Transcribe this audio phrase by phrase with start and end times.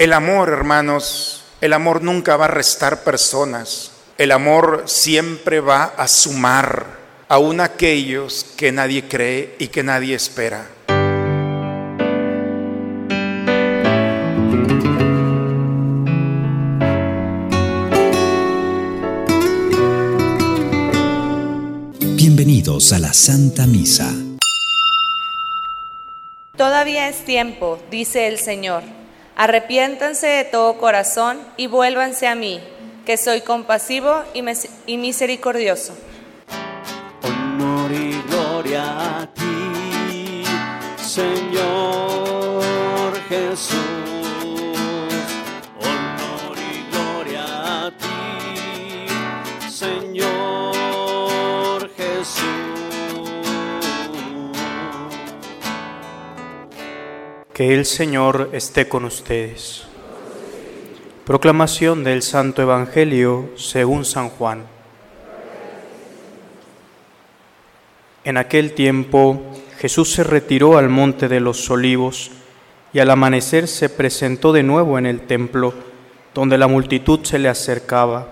[0.00, 3.90] El amor, hermanos, el amor nunca va a restar personas.
[4.16, 6.86] El amor siempre va a sumar
[7.26, 10.68] aún aquellos que nadie cree y que nadie espera.
[22.14, 24.14] Bienvenidos a la Santa Misa.
[26.56, 28.97] Todavía es tiempo, dice el Señor
[29.38, 32.60] Arrepiéntanse de todo corazón y vuélvanse a mí,
[33.06, 35.96] que soy compasivo y, misericordioso.
[37.22, 40.42] Honor y gloria a ti,
[40.96, 41.67] Señor
[57.58, 59.82] Que el Señor esté con ustedes.
[61.26, 64.62] Proclamación del Santo Evangelio según San Juan.
[68.22, 69.42] En aquel tiempo
[69.76, 72.30] Jesús se retiró al monte de los olivos
[72.92, 75.74] y al amanecer se presentó de nuevo en el templo,
[76.34, 78.28] donde la multitud se le acercaba,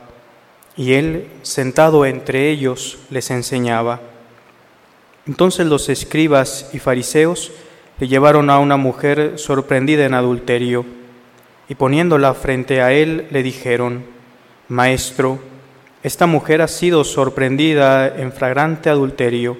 [0.76, 4.02] y él, sentado entre ellos, les enseñaba.
[5.26, 7.50] Entonces los escribas y fariseos
[7.98, 10.84] le llevaron a una mujer sorprendida en adulterio
[11.68, 14.04] y poniéndola frente a él le dijeron,
[14.68, 15.38] Maestro,
[16.02, 19.56] esta mujer ha sido sorprendida en flagrante adulterio.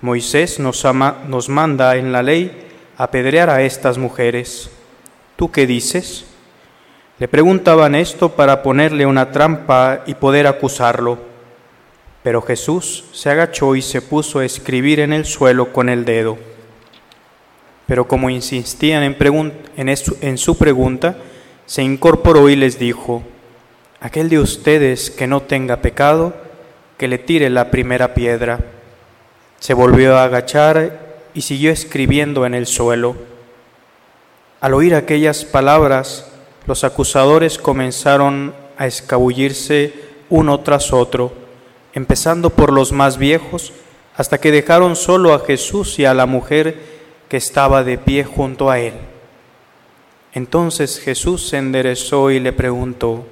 [0.00, 0.86] Moisés nos,
[1.28, 4.70] nos manda en la ley apedrear a estas mujeres.
[5.36, 6.26] ¿Tú qué dices?
[7.18, 11.18] Le preguntaban esto para ponerle una trampa y poder acusarlo.
[12.22, 16.38] Pero Jesús se agachó y se puso a escribir en el suelo con el dedo.
[17.90, 21.16] Pero como insistían en, su pregunta,
[21.66, 23.24] se incorporó y les dijo,
[24.00, 26.32] aquel de ustedes que no tenga pecado,
[26.96, 28.60] que le tire la primera piedra.
[29.58, 33.16] Se volvió a agachar y siguió escribiendo en el suelo.
[34.60, 36.30] Al oír aquellas palabras,
[36.66, 39.94] los acusadores comenzaron a escabullirse
[40.28, 41.32] uno tras otro,
[41.92, 43.72] empezando por los más viejos,
[44.16, 46.99] hasta que dejaron solo a Jesús y a la mujer
[47.30, 48.92] que estaba de pie junto a él.
[50.34, 53.24] Entonces Jesús se enderezó y le preguntó,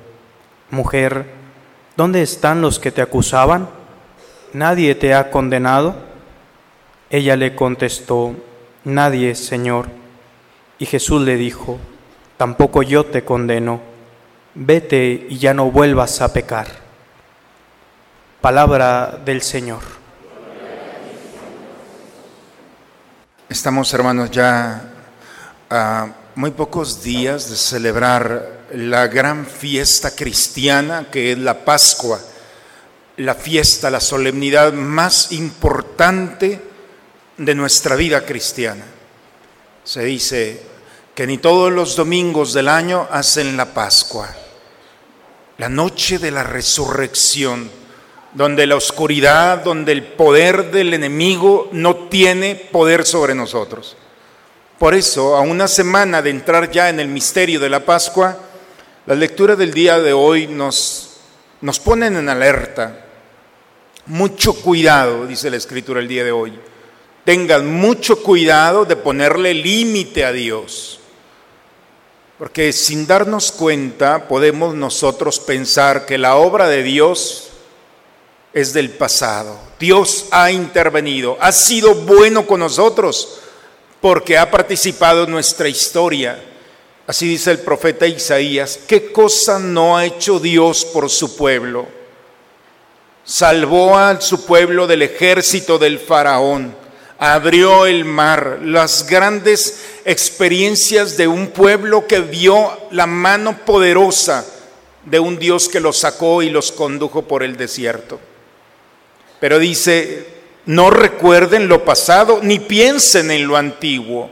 [0.70, 1.26] Mujer,
[1.96, 3.68] ¿dónde están los que te acusaban?
[4.52, 5.96] ¿Nadie te ha condenado?
[7.10, 8.36] Ella le contestó,
[8.84, 9.88] Nadie, Señor.
[10.78, 11.78] Y Jesús le dijo,
[12.36, 13.80] Tampoco yo te condeno,
[14.54, 16.68] vete y ya no vuelvas a pecar.
[18.40, 19.97] Palabra del Señor.
[23.50, 24.92] Estamos, hermanos, ya
[25.70, 32.20] a muy pocos días de celebrar la gran fiesta cristiana que es la Pascua,
[33.16, 36.60] la fiesta, la solemnidad más importante
[37.38, 38.84] de nuestra vida cristiana.
[39.82, 40.60] Se dice
[41.14, 44.28] que ni todos los domingos del año hacen la Pascua,
[45.56, 47.70] la noche de la resurrección
[48.32, 53.96] donde la oscuridad, donde el poder del enemigo no tiene poder sobre nosotros.
[54.78, 58.38] Por eso, a una semana de entrar ya en el misterio de la Pascua,
[59.06, 61.16] la lectura del día de hoy nos,
[61.60, 63.06] nos ponen en alerta.
[64.06, 66.58] Mucho cuidado, dice la escritura el día de hoy.
[67.24, 71.00] Tengan mucho cuidado de ponerle límite a Dios.
[72.38, 77.47] Porque sin darnos cuenta podemos nosotros pensar que la obra de Dios
[78.52, 79.58] es del pasado.
[79.78, 83.40] Dios ha intervenido, ha sido bueno con nosotros
[84.00, 86.42] porque ha participado en nuestra historia.
[87.06, 91.86] Así dice el profeta Isaías, ¿qué cosa no ha hecho Dios por su pueblo?
[93.24, 96.74] Salvó a su pueblo del ejército del faraón,
[97.18, 104.44] abrió el mar, las grandes experiencias de un pueblo que vio la mano poderosa
[105.04, 108.20] de un Dios que los sacó y los condujo por el desierto.
[109.40, 110.26] Pero dice,
[110.66, 114.30] no recuerden lo pasado ni piensen en lo antiguo.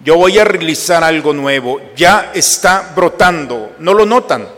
[0.00, 1.80] Yo voy a realizar algo nuevo.
[1.96, 3.72] Ya está brotando.
[3.78, 4.48] ¿No lo notan?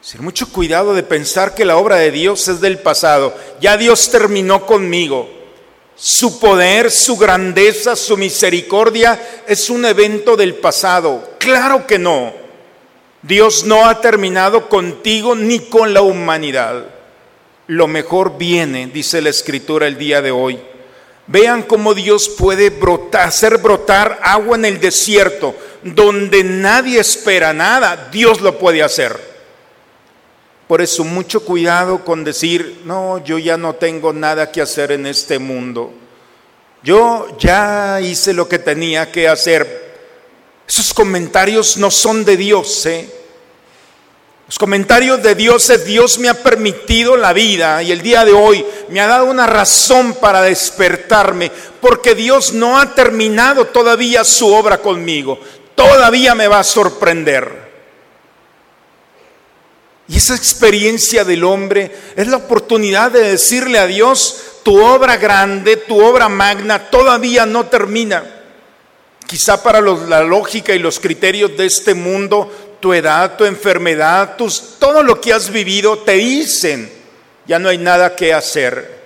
[0.00, 3.34] Sin mucho cuidado de pensar que la obra de Dios es del pasado.
[3.60, 5.28] Ya Dios terminó conmigo.
[5.94, 11.36] Su poder, su grandeza, su misericordia es un evento del pasado.
[11.38, 12.32] Claro que no.
[13.22, 16.99] Dios no ha terminado contigo ni con la humanidad
[17.70, 20.58] lo mejor viene, dice la escritura el día de hoy.
[21.28, 22.72] Vean cómo Dios puede
[23.12, 29.16] hacer brotar agua en el desierto, donde nadie espera nada, Dios lo puede hacer.
[30.66, 35.06] Por eso mucho cuidado con decir, no, yo ya no tengo nada que hacer en
[35.06, 35.92] este mundo.
[36.82, 39.94] Yo ya hice lo que tenía que hacer.
[40.66, 43.19] Esos comentarios no son de Dios, ¿eh?
[44.50, 48.32] Los comentarios de Dios es Dios me ha permitido la vida y el día de
[48.32, 54.52] hoy me ha dado una razón para despertarme, porque Dios no ha terminado todavía su
[54.52, 55.38] obra conmigo,
[55.76, 57.70] todavía me va a sorprender.
[60.08, 65.76] Y esa experiencia del hombre es la oportunidad de decirle a Dios, tu obra grande,
[65.76, 68.24] tu obra magna todavía no termina.
[69.28, 74.78] Quizá para la lógica y los criterios de este mundo tu edad, tu enfermedad, tus,
[74.78, 76.90] todo lo que has vivido, te dicen,
[77.46, 79.00] ya no hay nada que hacer.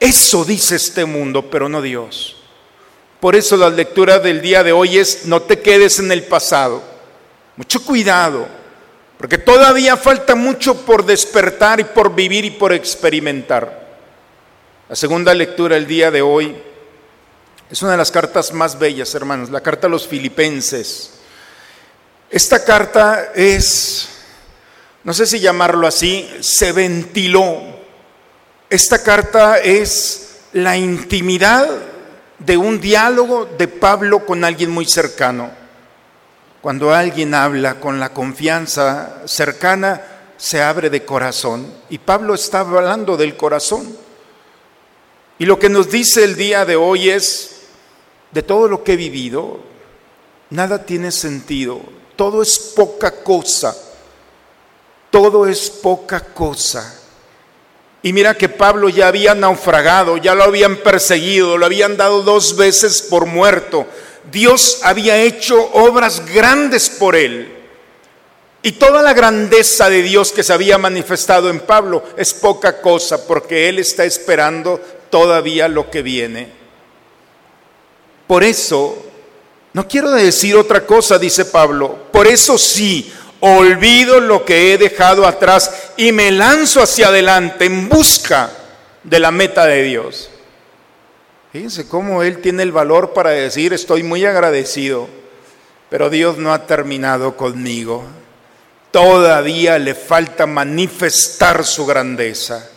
[0.00, 2.36] Eso dice este mundo, pero no Dios.
[3.20, 6.82] Por eso la lectura del día de hoy es, no te quedes en el pasado.
[7.56, 8.46] Mucho cuidado,
[9.16, 13.84] porque todavía falta mucho por despertar y por vivir y por experimentar.
[14.88, 16.54] La segunda lectura del día de hoy
[17.70, 21.20] es una de las cartas más bellas, hermanos, la carta a los filipenses.
[22.30, 24.08] Esta carta es,
[25.04, 27.62] no sé si llamarlo así, se ventiló.
[28.68, 31.68] Esta carta es la intimidad
[32.38, 35.50] de un diálogo de Pablo con alguien muy cercano.
[36.60, 40.00] Cuando alguien habla con la confianza cercana,
[40.36, 41.72] se abre de corazón.
[41.90, 43.96] Y Pablo está hablando del corazón.
[45.38, 47.62] Y lo que nos dice el día de hoy es,
[48.32, 49.60] de todo lo que he vivido,
[50.50, 51.80] nada tiene sentido
[52.16, 53.76] todo es poca cosa.
[55.10, 57.00] Todo es poca cosa.
[58.02, 62.56] Y mira que Pablo ya había naufragado, ya lo habían perseguido, lo habían dado dos
[62.56, 63.86] veces por muerto.
[64.30, 67.50] Dios había hecho obras grandes por él.
[68.62, 73.26] Y toda la grandeza de Dios que se había manifestado en Pablo es poca cosa
[73.26, 74.80] porque él está esperando
[75.10, 76.48] todavía lo que viene.
[78.26, 79.03] Por eso
[79.74, 82.06] no quiero decir otra cosa, dice Pablo.
[82.12, 87.88] Por eso sí, olvido lo que he dejado atrás y me lanzo hacia adelante en
[87.88, 88.50] busca
[89.02, 90.30] de la meta de Dios.
[91.52, 95.08] Fíjense cómo él tiene el valor para decir, estoy muy agradecido,
[95.90, 98.04] pero Dios no ha terminado conmigo.
[98.92, 102.70] Todavía le falta manifestar su grandeza.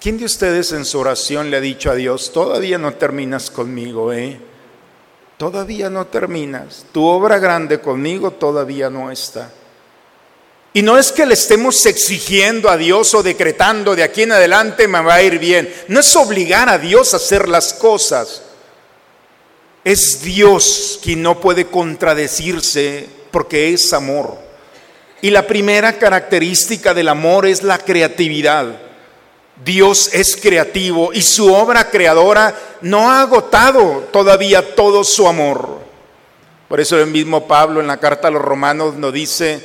[0.00, 4.12] ¿Quién de ustedes en su oración le ha dicho a Dios, todavía no terminas conmigo,
[4.12, 4.40] eh?
[5.38, 6.84] Todavía no terminas.
[6.92, 9.50] Tu obra grande conmigo todavía no está.
[10.74, 14.88] Y no es que le estemos exigiendo a Dios o decretando de aquí en adelante
[14.88, 15.72] me va a ir bien.
[15.86, 18.42] No es obligar a Dios a hacer las cosas.
[19.84, 24.38] Es Dios quien no puede contradecirse porque es amor.
[25.22, 28.87] Y la primera característica del amor es la creatividad.
[29.64, 35.78] Dios es creativo y su obra creadora no ha agotado todavía todo su amor.
[36.68, 39.60] Por eso el mismo Pablo en la carta a los romanos nos dice,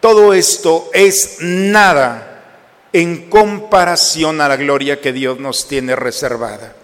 [0.00, 2.42] todo esto es nada
[2.92, 6.74] en comparación a la gloria que Dios nos tiene reservada.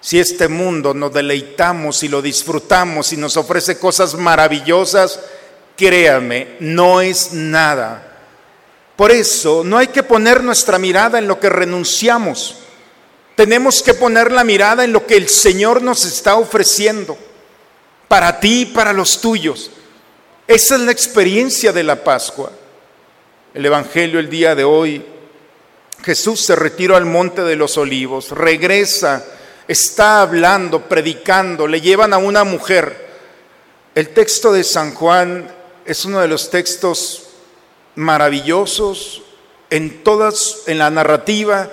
[0.00, 5.18] Si este mundo nos deleitamos y lo disfrutamos y nos ofrece cosas maravillosas,
[5.76, 8.05] créame, no es nada
[8.96, 12.56] por eso no hay que poner nuestra mirada en lo que renunciamos.
[13.34, 17.18] Tenemos que poner la mirada en lo que el Señor nos está ofreciendo
[18.08, 19.70] para ti y para los tuyos.
[20.48, 22.50] Esa es la experiencia de la Pascua.
[23.52, 25.04] El Evangelio el día de hoy,
[26.02, 29.24] Jesús se retiró al monte de los olivos, regresa,
[29.68, 33.06] está hablando, predicando, le llevan a una mujer.
[33.94, 35.50] El texto de San Juan
[35.84, 37.25] es uno de los textos
[37.96, 39.22] maravillosos
[39.70, 41.68] en todas, en la narrativa,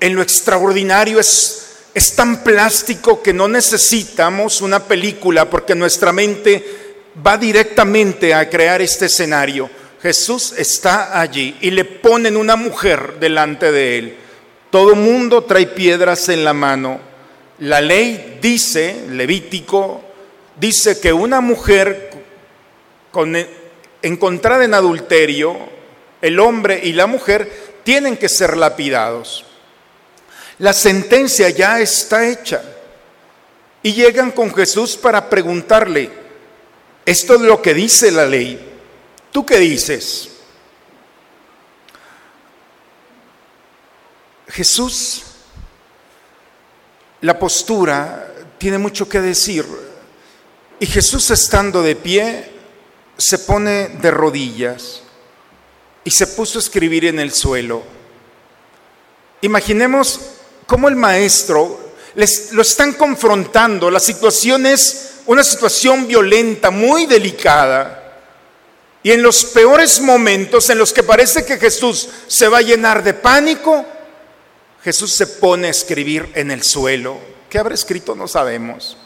[0.00, 6.64] en lo extraordinario es, es tan plástico que no necesitamos una película porque nuestra mente
[7.26, 9.70] va directamente a crear este escenario.
[10.02, 14.16] Jesús está allí y le ponen una mujer delante de él.
[14.70, 17.00] Todo mundo trae piedras en la mano.
[17.60, 20.02] La ley dice, Levítico,
[20.60, 22.10] dice que una mujer
[23.10, 23.34] con
[24.02, 25.56] encontrada en adulterio,
[26.20, 29.44] el hombre y la mujer tienen que ser lapidados.
[30.58, 32.62] La sentencia ya está hecha.
[33.82, 36.10] Y llegan con Jesús para preguntarle,
[37.06, 38.58] esto es lo que dice la ley.
[39.30, 40.30] ¿Tú qué dices?
[44.48, 45.22] Jesús,
[47.20, 49.64] la postura tiene mucho que decir.
[50.80, 52.57] Y Jesús estando de pie,
[53.18, 55.02] se pone de rodillas
[56.04, 57.82] y se puso a escribir en el suelo.
[59.42, 60.20] Imaginemos
[60.66, 63.90] cómo el maestro les, lo están confrontando.
[63.90, 68.20] La situación es una situación violenta, muy delicada.
[69.02, 73.02] Y en los peores momentos en los que parece que Jesús se va a llenar
[73.02, 73.84] de pánico,
[74.82, 77.18] Jesús se pone a escribir en el suelo.
[77.50, 78.14] ¿Qué habrá escrito?
[78.14, 78.97] No sabemos.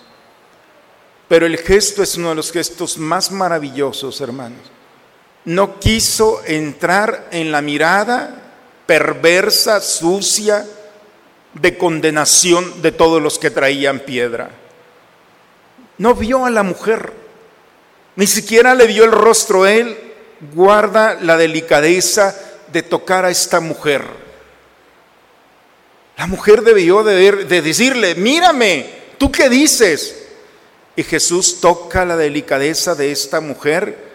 [1.33, 4.61] Pero el gesto es uno de los gestos más maravillosos, hermanos.
[5.47, 8.53] No quiso entrar en la mirada
[8.85, 10.67] perversa, sucia,
[11.55, 14.51] de condenación de todos los que traían piedra.
[15.97, 17.15] No vio a la mujer,
[18.15, 19.67] ni siquiera le vio el rostro.
[19.67, 19.97] Él
[20.53, 22.37] guarda la delicadeza
[22.71, 24.05] de tocar a esta mujer.
[26.19, 30.19] La mujer debió de, de decirle, mírame, ¿tú qué dices?
[30.97, 34.13] Y Jesús toca la delicadeza de esta mujer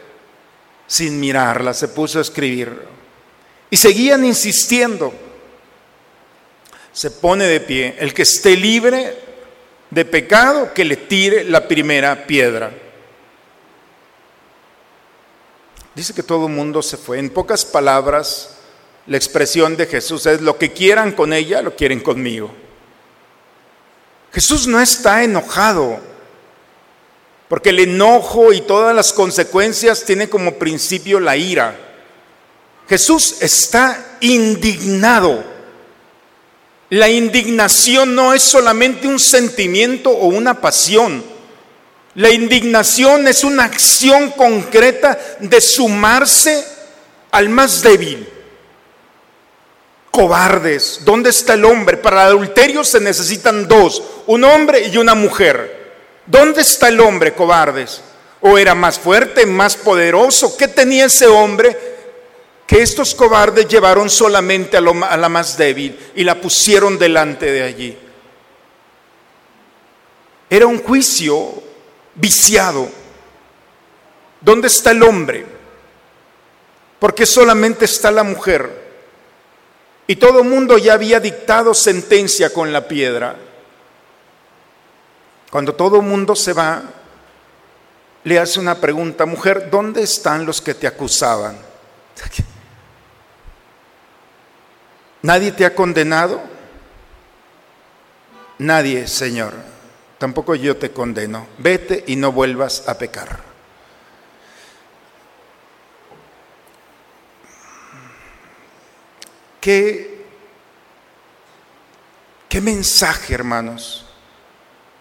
[0.86, 2.80] sin mirarla, se puso a escribir.
[3.70, 5.14] Y seguían insistiendo.
[6.94, 9.16] Se pone de pie, el que esté libre
[9.90, 12.72] de pecado, que le tire la primera piedra.
[15.94, 17.20] Dice que todo el mundo se fue.
[17.20, 18.58] En pocas palabras,
[19.08, 22.52] la expresión de Jesús es lo que quieran con ella, lo quieren conmigo.
[24.32, 26.00] Jesús no está enojado
[27.48, 31.76] porque el enojo y todas las consecuencias tienen como principio la ira.
[32.90, 35.44] Jesús está indignado.
[36.90, 41.24] La indignación no es solamente un sentimiento o una pasión.
[42.16, 46.66] La indignación es una acción concreta de sumarse
[47.32, 48.28] al más débil.
[50.10, 51.98] Cobardes, ¿dónde está el hombre?
[51.98, 55.77] Para el adulterio se necesitan dos, un hombre y una mujer.
[56.28, 58.02] ¿Dónde está el hombre, cobardes?
[58.42, 60.58] ¿O era más fuerte, más poderoso?
[60.58, 61.96] ¿Qué tenía ese hombre?
[62.68, 67.98] Que estos cobardes llevaron solamente a, la más débil y la pusieron delante de allí.
[70.50, 71.64] Era un juicio
[72.14, 72.90] viciado.
[74.42, 75.46] ¿Dónde está el hombre?
[77.00, 78.86] Porque solamente está la mujer.
[80.08, 83.47] Y todo el mundo ya había dictado sentencia con la piedra.
[85.52, 86.84] Cuando todo mundo se va,
[88.24, 91.58] le hace una pregunta, mujer, ¿dónde están los que te acusaban?
[95.22, 96.42] ¿Nadie te ha condenado?
[98.60, 99.54] Nadie, Señor.
[100.18, 101.48] Tampoco yo te condeno.
[101.58, 103.40] Vete y no vuelvas a pecar.
[109.62, 110.26] ¿Qué,
[112.50, 114.07] qué mensaje, hermanos?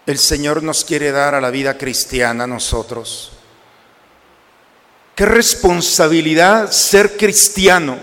[0.07, 3.33] El Señor nos quiere dar a la vida cristiana a nosotros.
[5.17, 7.99] Qué responsabilidad ser cristiano,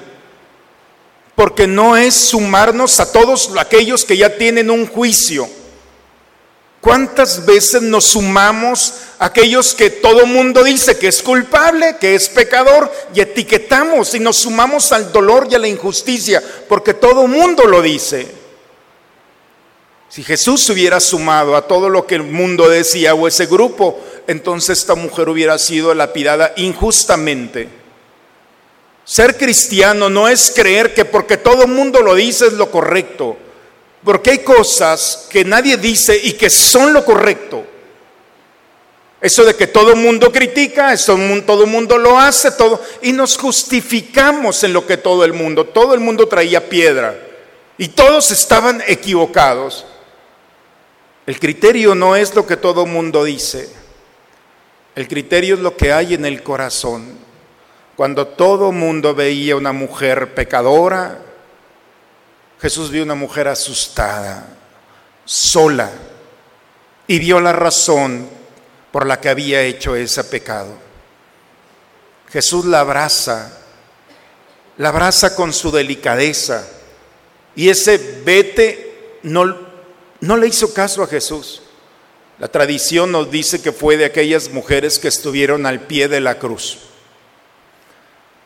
[1.36, 5.48] porque no es sumarnos a todos aquellos que ya tienen un juicio.
[6.82, 12.28] ¿Cuántas veces nos sumamos a aquellos que todo mundo dice que es culpable, que es
[12.28, 17.64] pecador, y etiquetamos y nos sumamos al dolor y a la injusticia, porque todo mundo
[17.64, 18.43] lo dice?
[20.14, 24.78] Si Jesús hubiera sumado a todo lo que el mundo decía o ese grupo, entonces
[24.78, 27.68] esta mujer hubiera sido lapidada injustamente.
[29.04, 33.38] Ser cristiano no es creer que porque todo el mundo lo dice es lo correcto,
[34.04, 37.66] porque hay cosas que nadie dice y que son lo correcto.
[39.20, 43.14] Eso de que todo el mundo critica, eso todo el mundo lo hace, todo, y
[43.14, 47.18] nos justificamos en lo que todo el mundo, todo el mundo traía piedra
[47.80, 49.88] y todos estaban equivocados.
[51.26, 53.70] El criterio no es lo que todo mundo dice.
[54.96, 57.18] El criterio es lo que hay en el corazón.
[57.96, 61.20] Cuando todo mundo veía una mujer pecadora,
[62.60, 64.48] Jesús vio una mujer asustada,
[65.26, 65.92] sola,
[67.08, 68.28] y vio la razón
[68.92, 70.74] por la que había hecho ese pecado.
[72.32, 73.60] Jesús la abraza,
[74.78, 76.68] la abraza con su delicadeza,
[77.56, 79.63] y ese vete no
[80.24, 81.62] no le hizo caso a Jesús.
[82.40, 86.40] La tradición nos dice que fue de aquellas mujeres que estuvieron al pie de la
[86.40, 86.80] cruz.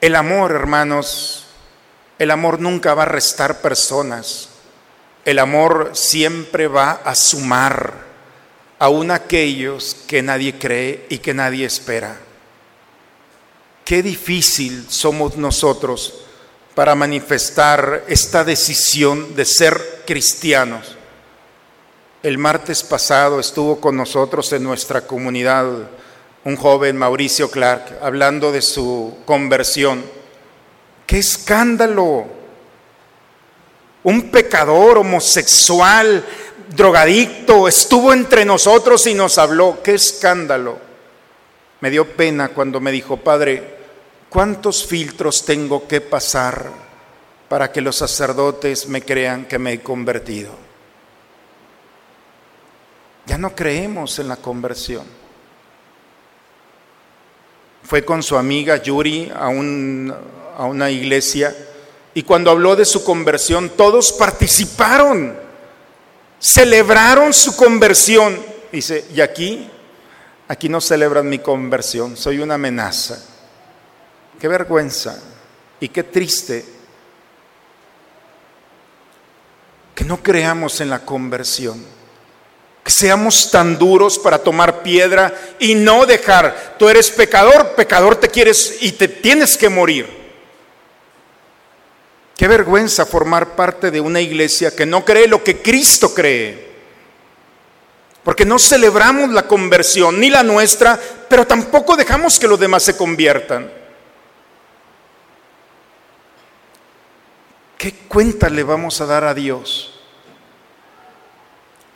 [0.01, 1.46] El amor, hermanos,
[2.17, 4.50] el amor nunca va a restar personas.
[5.24, 7.93] El amor siempre va a sumar
[8.79, 12.17] aún aquellos que nadie cree y que nadie espera.
[13.86, 16.22] Qué difícil somos nosotros
[16.74, 20.97] para manifestar esta decisión de ser cristianos
[22.27, 25.65] El martes pasado estuvo con nosotros en nuestra comunidad
[26.43, 30.03] un joven, Mauricio Clark, hablando de su conversión.
[31.05, 32.25] ¡Qué escándalo!
[34.03, 36.25] Un pecador homosexual,
[36.75, 39.77] drogadicto, estuvo entre nosotros y nos habló.
[39.81, 40.79] ¡Qué escándalo!
[41.79, 43.77] Me dio pena cuando me dijo, Padre,
[44.27, 46.72] ¿cuántos filtros tengo que pasar
[47.48, 50.66] para que los sacerdotes me crean que me he convertido?
[53.27, 55.05] Ya no creemos en la conversión.
[57.84, 60.13] Fue con su amiga Yuri a, un,
[60.57, 61.55] a una iglesia
[62.13, 65.38] y cuando habló de su conversión, todos participaron,
[66.39, 68.43] celebraron su conversión.
[68.72, 69.69] Dice, y aquí,
[70.48, 73.24] aquí no celebran mi conversión, soy una amenaza.
[74.39, 75.22] Qué vergüenza
[75.79, 76.65] y qué triste
[79.93, 81.84] que no creamos en la conversión,
[82.88, 88.29] que seamos tan duros para tomar piedra y no dejar, tú eres pecador, pecador te
[88.29, 90.08] quieres y te tienes que morir.
[92.38, 96.65] Qué vergüenza formar parte de una iglesia que no cree lo que Cristo cree.
[98.24, 102.96] Porque no celebramos la conversión, ni la nuestra, pero tampoco dejamos que los demás se
[102.96, 103.70] conviertan.
[107.77, 109.97] ¿Qué cuenta le vamos a dar a Dios?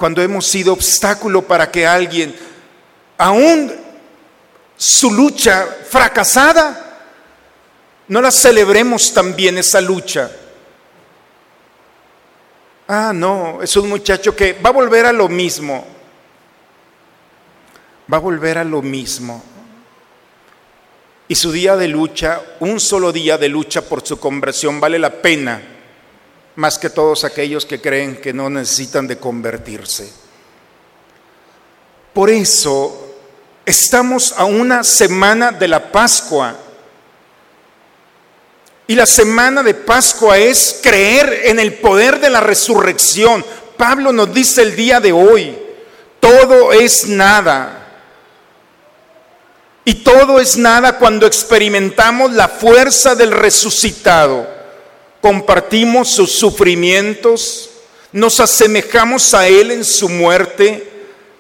[0.02, 2.36] Cuando hemos sido obstáculo para que alguien,
[3.20, 3.72] aún
[4.76, 7.04] su lucha fracasada,
[8.08, 10.32] no la celebremos también esa lucha.
[12.88, 15.86] Ah, no, es un muchacho que va a volver a lo mismo.
[18.12, 19.44] Va a volver a lo mismo.
[21.28, 25.22] Y su día de lucha, un solo día de lucha por su conversión vale la
[25.22, 25.71] pena
[26.56, 30.12] más que todos aquellos que creen que no necesitan de convertirse.
[32.14, 33.16] Por eso
[33.66, 36.58] estamos a una semana de la Pascua.
[38.88, 43.46] Y la semana de Pascua es creer en el poder de la resurrección.
[43.78, 45.58] Pablo nos dice el día de hoy,
[46.20, 47.78] todo es nada.
[49.86, 54.61] Y todo es nada cuando experimentamos la fuerza del resucitado
[55.22, 57.70] compartimos sus sufrimientos,
[58.12, 60.88] nos asemejamos a Él en su muerte,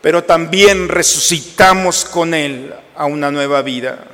[0.02, 4.06] pero también resucitamos con Él a una nueva vida.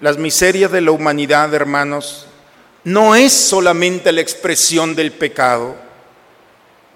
[0.00, 2.26] Las miserias de la humanidad, hermanos,
[2.84, 5.76] no es solamente la expresión del pecado.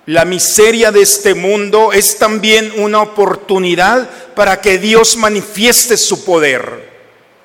[0.07, 6.91] La miseria de este mundo es también una oportunidad para que Dios manifieste su poder,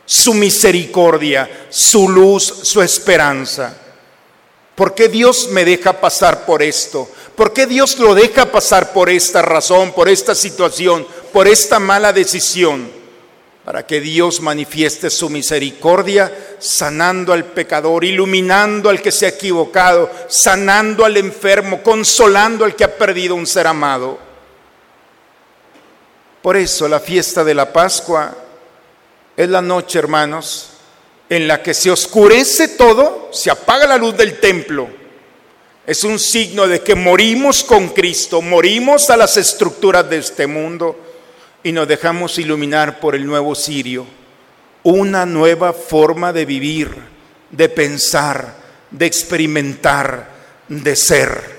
[0.05, 3.77] su misericordia, su luz, su esperanza.
[4.77, 7.09] ¿Por qué Dios me deja pasar por esto?
[7.35, 12.13] ¿Por qué Dios lo deja pasar por esta razón, por esta situación, por esta mala
[12.13, 12.87] decisión?
[13.65, 20.11] Para que Dios manifieste su misericordia, sanando al pecador, iluminando al que se ha equivocado,
[20.27, 24.19] sanando al enfermo, consolando al que ha perdido un ser amado.
[26.43, 28.31] Por eso la fiesta de la Pascua
[29.35, 30.76] es la noche, hermanos,
[31.29, 34.87] en la que se oscurece todo, se apaga la luz del templo,
[35.85, 40.99] es un signo de que morimos con Cristo, morimos a las estructuras de este mundo
[41.63, 44.05] y nos dejamos iluminar por el nuevo Sirio,
[44.83, 46.93] una nueva forma de vivir,
[47.51, 48.55] de pensar,
[48.91, 50.29] de experimentar,
[50.67, 51.57] de ser.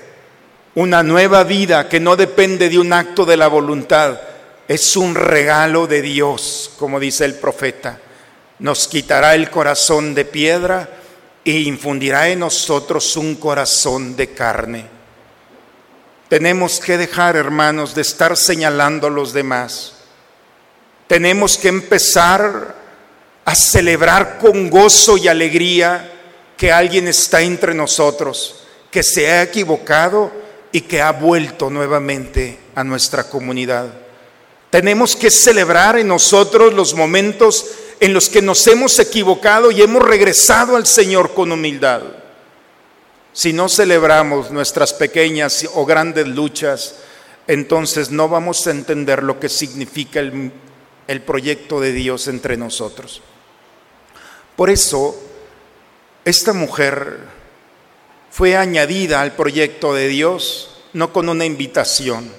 [0.75, 4.19] Una nueva vida que no depende de un acto de la voluntad,
[4.67, 7.99] es un regalo de Dios, como dice el profeta
[8.59, 10.89] nos quitará el corazón de piedra
[11.45, 14.85] e infundirá en nosotros un corazón de carne.
[16.27, 19.93] Tenemos que dejar, hermanos, de estar señalando a los demás.
[21.07, 22.75] Tenemos que empezar
[23.45, 26.11] a celebrar con gozo y alegría
[26.55, 30.31] que alguien está entre nosotros, que se ha equivocado
[30.71, 33.87] y que ha vuelto nuevamente a nuestra comunidad.
[34.69, 37.65] Tenemos que celebrar en nosotros los momentos
[37.99, 42.01] en los que nos hemos equivocado y hemos regresado al Señor con humildad.
[43.33, 46.95] Si no celebramos nuestras pequeñas o grandes luchas,
[47.47, 53.21] entonces no vamos a entender lo que significa el, proyecto de Dios entre nosotros.
[54.55, 55.19] Por eso,
[56.25, 57.19] esta mujer
[58.29, 62.31] fue añadida al proyecto de Dios no con una invitación,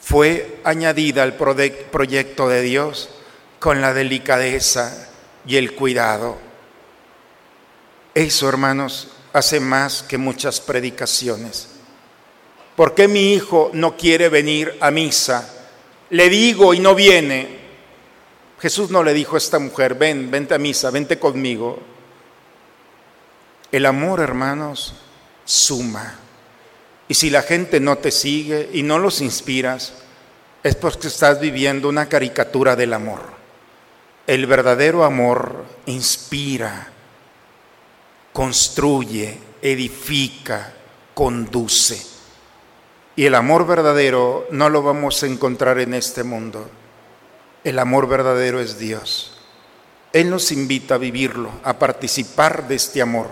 [0.00, 3.08] fue añadida al proyecto de Dios
[3.64, 5.08] con la delicadeza
[5.46, 6.36] y el cuidado.
[8.12, 11.70] Eso, hermanos, hace más que muchas predicaciones.
[12.76, 15.48] ¿Por qué mi hijo no quiere venir a misa?
[16.10, 17.56] Le digo y no viene.
[18.60, 21.78] Jesús no le dijo a esta mujer, ven, vente a misa, vente conmigo.
[23.72, 24.92] El amor, hermanos,
[25.46, 26.16] suma.
[27.08, 29.94] Y si la gente no te sigue y no los inspiras,
[30.62, 33.33] es porque estás viviendo una caricatura del amor.
[34.26, 36.88] El verdadero amor inspira,
[38.32, 40.72] construye, edifica,
[41.12, 42.02] conduce.
[43.16, 46.68] Y el amor verdadero no lo vamos a encontrar en este mundo.
[47.62, 49.38] El amor verdadero es Dios.
[50.12, 53.26] Él nos invita a vivirlo, a participar de este amor,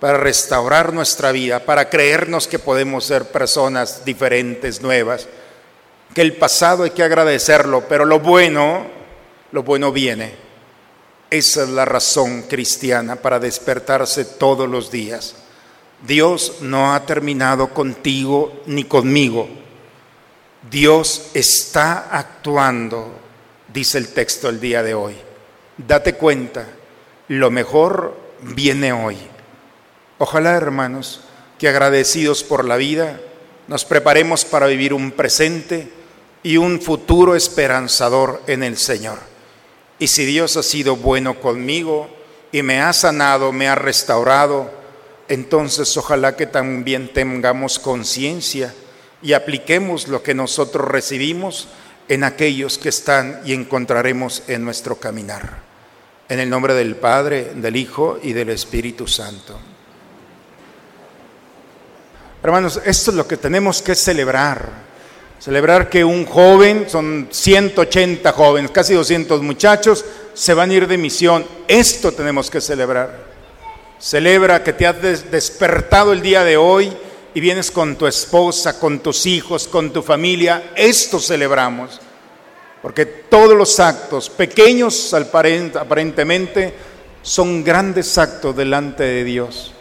[0.00, 5.28] para restaurar nuestra vida, para creernos que podemos ser personas diferentes, nuevas,
[6.14, 8.97] que el pasado hay que agradecerlo, pero lo bueno,
[9.52, 10.34] lo bueno viene.
[11.30, 15.34] Esa es la razón cristiana para despertarse todos los días.
[16.06, 19.48] Dios no ha terminado contigo ni conmigo.
[20.70, 23.12] Dios está actuando,
[23.72, 25.16] dice el texto el día de hoy.
[25.76, 26.66] Date cuenta,
[27.28, 29.16] lo mejor viene hoy.
[30.18, 31.20] Ojalá, hermanos,
[31.58, 33.20] que agradecidos por la vida,
[33.66, 35.92] nos preparemos para vivir un presente
[36.42, 39.27] y un futuro esperanzador en el Señor.
[39.98, 42.08] Y si Dios ha sido bueno conmigo
[42.52, 44.70] y me ha sanado, me ha restaurado,
[45.28, 48.74] entonces ojalá que también tengamos conciencia
[49.22, 51.68] y apliquemos lo que nosotros recibimos
[52.08, 55.58] en aquellos que están y encontraremos en nuestro caminar.
[56.28, 59.58] En el nombre del Padre, del Hijo y del Espíritu Santo.
[62.42, 64.87] Hermanos, esto es lo que tenemos que celebrar.
[65.38, 70.98] Celebrar que un joven, son 180 jóvenes, casi 200 muchachos, se van a ir de
[70.98, 71.46] misión.
[71.68, 73.28] Esto tenemos que celebrar.
[74.00, 76.92] Celebra que te has despertado el día de hoy
[77.34, 80.72] y vienes con tu esposa, con tus hijos, con tu familia.
[80.74, 82.00] Esto celebramos.
[82.82, 86.74] Porque todos los actos, pequeños aparentemente,
[87.22, 89.72] son grandes actos delante de Dios.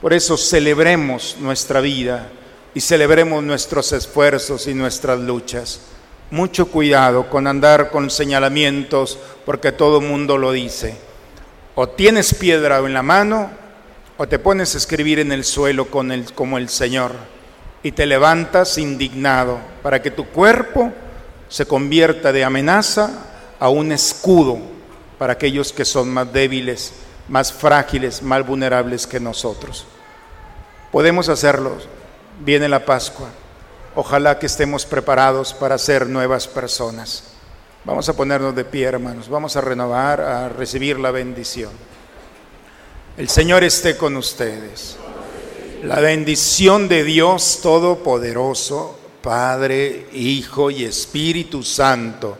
[0.00, 2.30] Por eso celebremos nuestra vida
[2.74, 5.80] y celebremos nuestros esfuerzos y nuestras luchas.
[6.30, 10.96] Mucho cuidado con andar con señalamientos porque todo mundo lo dice.
[11.74, 13.50] O tienes piedra en la mano
[14.16, 17.12] o te pones a escribir en el suelo como el Señor
[17.82, 20.92] y te levantas indignado para que tu cuerpo
[21.48, 23.10] se convierta de amenaza
[23.58, 24.58] a un escudo
[25.18, 26.92] para aquellos que son más débiles,
[27.28, 29.86] más frágiles, más vulnerables que nosotros.
[30.90, 31.76] Podemos hacerlo.
[32.40, 33.28] Viene la Pascua.
[33.94, 37.24] Ojalá que estemos preparados para ser nuevas personas.
[37.84, 39.28] Vamos a ponernos de pie, hermanos.
[39.28, 41.70] Vamos a renovar, a recibir la bendición.
[43.16, 44.96] El Señor esté con ustedes.
[45.82, 52.38] La bendición de Dios Todopoderoso, Padre, Hijo y Espíritu Santo,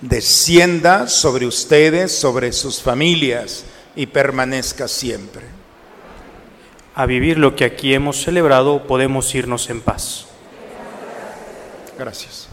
[0.00, 5.59] descienda sobre ustedes, sobre sus familias y permanezca siempre.
[7.00, 10.26] A vivir lo que aquí hemos celebrado, podemos irnos en paz.
[11.98, 12.49] Gracias.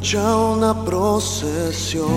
[0.00, 2.08] Marcha una procesión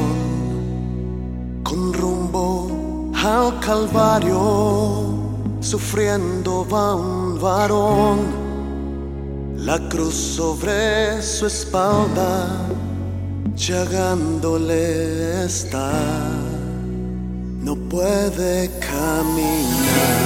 [1.64, 5.20] con rumbo al Calvario.
[5.60, 8.20] Sufriendo va un varón,
[9.58, 12.48] la cruz sobre su espalda,
[13.56, 15.92] llagándole está.
[17.62, 20.24] No puede caminar.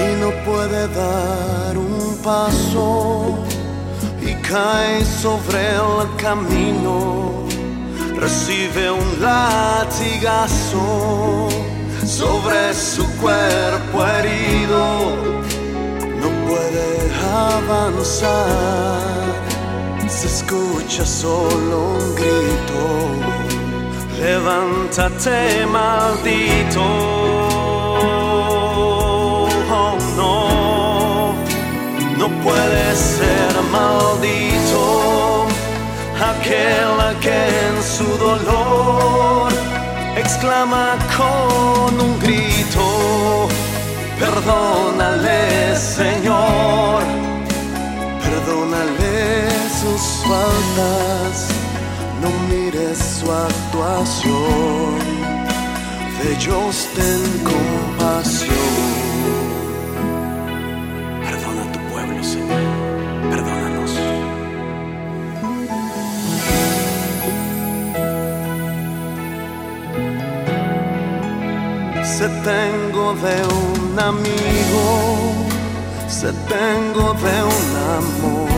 [0.00, 1.89] y no puede dar un
[2.22, 3.38] paso
[4.20, 7.46] y cae sobre el camino,
[8.16, 10.80] recibe un latigazo
[12.04, 15.16] sobre su cuerpo herido,
[16.20, 19.00] no puede avanzar,
[20.08, 22.80] se escucha solo un grito,
[24.20, 27.29] levántate maldito
[32.50, 35.46] puede ser maldito
[36.32, 39.52] aquel que en su dolor
[40.16, 40.86] exclama
[41.16, 43.48] con un grito,
[44.18, 47.02] perdónale Señor,
[48.24, 49.48] perdónale
[49.80, 51.34] sus faltas,
[52.22, 54.98] no mires su actuación,
[56.18, 58.59] de ellos ten compasión.
[72.44, 75.46] Tengo de un amigo,
[76.08, 78.48] se tengo de un amor,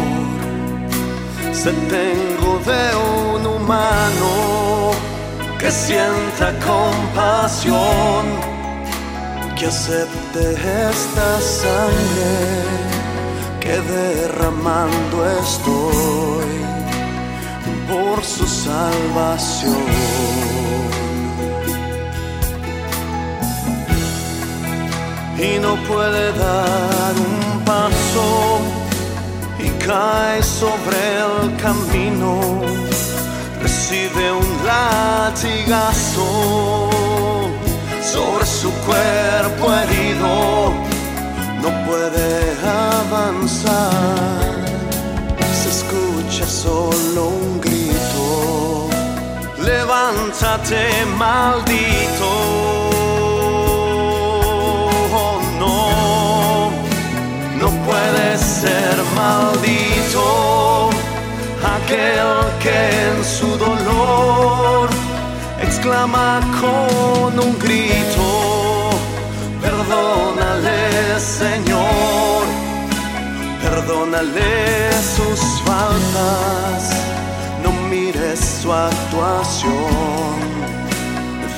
[1.52, 4.92] se tengo de un humano
[5.58, 8.24] que sienta compasión,
[9.58, 10.52] que acepte
[10.90, 12.82] esta sangre
[13.60, 16.52] que derramando estoy
[17.88, 19.82] por su salvación.
[25.42, 28.60] Y no puede dar un paso
[29.58, 32.60] y cae sobre el camino,
[33.60, 36.28] recibe un latigazo
[38.02, 40.72] sobre su cuerpo herido,
[41.60, 42.54] no puede
[43.00, 44.54] avanzar,
[45.60, 48.88] se escucha solo un grito,
[49.64, 52.91] levántate maldito.
[61.92, 64.88] Aquel que en su dolor
[65.60, 68.90] exclama con un grito,
[69.60, 72.44] perdónale Señor,
[73.62, 76.90] perdónale sus faltas,
[77.62, 79.72] no mires su actuación,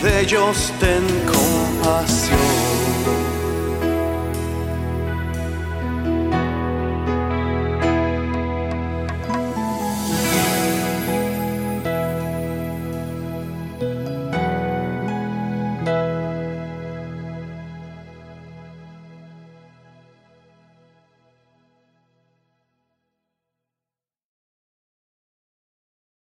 [0.03, 3.24] de ellos ten compasión.